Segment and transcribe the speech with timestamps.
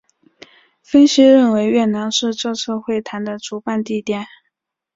[0.81, 4.25] 分析认为越南是这次会谈的主办地点。